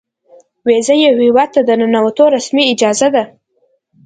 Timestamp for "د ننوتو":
1.67-2.25